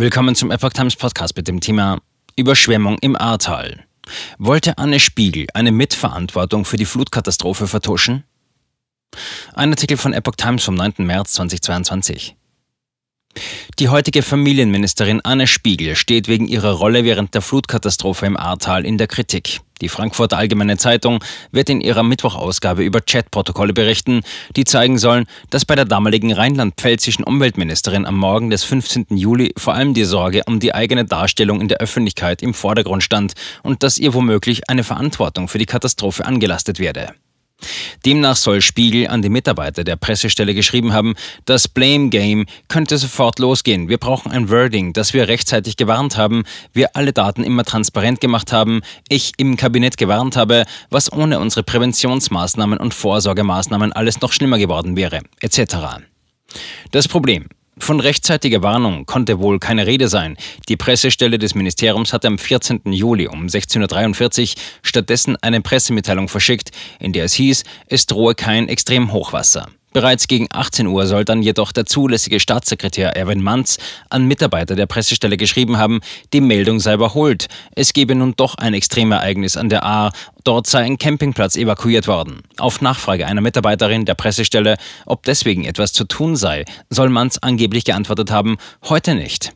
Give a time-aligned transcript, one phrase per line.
[0.00, 1.98] Willkommen zum Epoch Times Podcast mit dem Thema
[2.36, 3.84] Überschwemmung im Ahrtal.
[4.38, 8.22] Wollte Anne Spiegel eine Mitverantwortung für die Flutkatastrophe vertuschen?
[9.54, 10.98] Ein Artikel von Epoch Times vom 9.
[10.98, 12.36] März 2022.
[13.78, 18.98] Die heutige Familienministerin Anne Spiegel steht wegen ihrer Rolle während der Flutkatastrophe im Ahrtal in
[18.98, 19.60] der Kritik.
[19.80, 21.22] Die Frankfurter Allgemeine Zeitung
[21.52, 24.22] wird in ihrer Mittwochausgabe über Chatprotokolle berichten,
[24.56, 29.06] die zeigen sollen, dass bei der damaligen rheinland-pfälzischen Umweltministerin am Morgen des 15.
[29.10, 33.34] Juli vor allem die Sorge um die eigene Darstellung in der Öffentlichkeit im Vordergrund stand
[33.62, 37.14] und dass ihr womöglich eine Verantwortung für die Katastrophe angelastet werde.
[38.06, 43.38] Demnach soll Spiegel an die Mitarbeiter der Pressestelle geschrieben haben, das Blame Game könnte sofort
[43.38, 43.88] losgehen.
[43.88, 48.52] Wir brauchen ein Wording, das wir rechtzeitig gewarnt haben, wir alle Daten immer transparent gemacht
[48.52, 54.58] haben, ich im Kabinett gewarnt habe, was ohne unsere Präventionsmaßnahmen und Vorsorgemaßnahmen alles noch schlimmer
[54.58, 55.76] geworden wäre, etc.
[56.92, 57.46] Das Problem.
[57.80, 60.36] Von rechtzeitiger Warnung konnte wohl keine Rede sein.
[60.68, 62.80] Die Pressestelle des Ministeriums hatte am 14.
[62.92, 68.68] Juli um 16.43 Uhr stattdessen eine Pressemitteilung verschickt, in der es hieß, es drohe kein
[68.68, 69.68] Extremhochwasser.
[69.92, 73.78] Bereits gegen 18 Uhr soll dann jedoch der zulässige Staatssekretär Erwin Manz
[74.10, 76.00] an Mitarbeiter der Pressestelle geschrieben haben,
[76.32, 77.48] die Meldung sei überholt.
[77.74, 80.12] Es gebe nun doch ein Extremereignis an der Ahr.
[80.44, 82.42] Dort sei ein Campingplatz evakuiert worden.
[82.58, 87.84] Auf Nachfrage einer Mitarbeiterin der Pressestelle, ob deswegen etwas zu tun sei, soll Manz angeblich
[87.84, 89.52] geantwortet haben, heute nicht.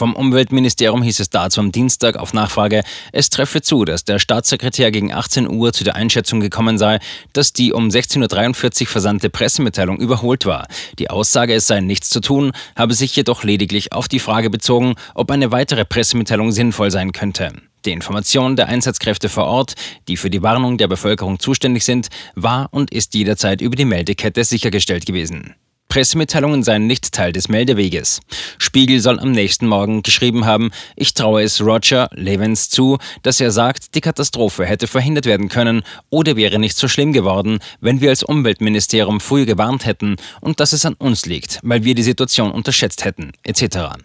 [0.00, 4.90] Vom Umweltministerium hieß es dazu am Dienstag auf Nachfrage, es treffe zu, dass der Staatssekretär
[4.90, 7.00] gegen 18 Uhr zu der Einschätzung gekommen sei,
[7.34, 10.68] dass die um 16.43 Uhr versandte Pressemitteilung überholt war.
[10.98, 14.94] Die Aussage, es sei nichts zu tun, habe sich jedoch lediglich auf die Frage bezogen,
[15.14, 17.52] ob eine weitere Pressemitteilung sinnvoll sein könnte.
[17.84, 19.74] Die Information der Einsatzkräfte vor Ort,
[20.08, 24.44] die für die Warnung der Bevölkerung zuständig sind, war und ist jederzeit über die Meldekette
[24.44, 25.56] sichergestellt gewesen.
[25.90, 28.20] Pressemitteilungen seien nicht Teil des Meldeweges.
[28.58, 33.50] Spiegel soll am nächsten Morgen geschrieben haben, ich traue es Roger Levens zu, dass er
[33.50, 38.10] sagt, die Katastrophe hätte verhindert werden können oder wäre nicht so schlimm geworden, wenn wir
[38.10, 42.52] als Umweltministerium früh gewarnt hätten und dass es an uns liegt, weil wir die Situation
[42.52, 43.98] unterschätzt hätten, etc.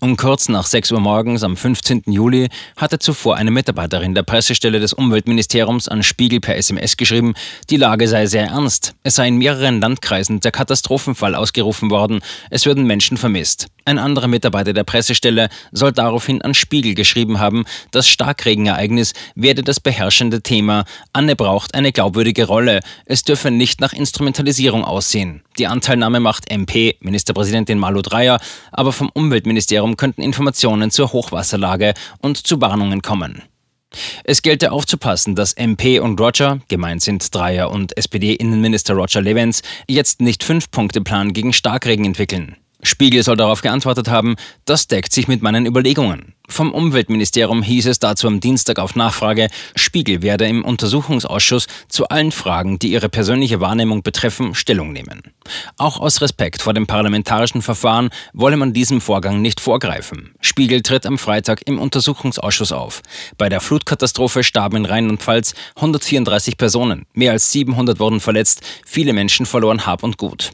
[0.00, 2.02] Um kurz nach 6 Uhr morgens am 15.
[2.06, 7.34] Juli hatte zuvor eine Mitarbeiterin der Pressestelle des Umweltministeriums an Spiegel per SMS geschrieben,
[7.70, 8.94] die Lage sei sehr ernst.
[9.02, 12.20] Es sei in mehreren Landkreisen der Katastrophenfall ausgerufen worden,
[12.50, 13.68] es würden Menschen vermisst.
[13.88, 19.80] Ein anderer Mitarbeiter der Pressestelle soll daraufhin an Spiegel geschrieben haben, das Starkregenereignis werde das
[19.80, 20.84] beherrschende Thema.
[21.14, 22.80] Anne braucht eine glaubwürdige Rolle.
[23.06, 25.42] Es dürfe nicht nach Instrumentalisierung aussehen.
[25.58, 28.40] Die Anteilnahme macht MP, Ministerpräsidentin Malu Dreyer,
[28.72, 33.42] aber vom Umweltministerium könnten Informationen zur Hochwasserlage und zu Warnungen kommen.
[34.22, 40.20] Es gelte aufzupassen, dass MP und Roger, gemeint sind Dreyer und SPD-Innenminister Roger Levens, jetzt
[40.20, 42.56] nicht Fünf-Punkte-Plan gegen Starkregen entwickeln.
[42.82, 46.34] Spiegel soll darauf geantwortet haben, das deckt sich mit meinen Überlegungen.
[46.50, 52.32] Vom Umweltministerium hieß es dazu am Dienstag auf Nachfrage, Spiegel werde im Untersuchungsausschuss zu allen
[52.32, 55.22] Fragen, die ihre persönliche Wahrnehmung betreffen, Stellung nehmen.
[55.76, 60.34] Auch aus Respekt vor dem parlamentarischen Verfahren wolle man diesem Vorgang nicht vorgreifen.
[60.40, 63.02] Spiegel tritt am Freitag im Untersuchungsausschuss auf.
[63.36, 69.46] Bei der Flutkatastrophe starben in Rheinland-Pfalz 134 Personen, mehr als 700 wurden verletzt, viele Menschen
[69.46, 70.52] verloren Hab und Gut.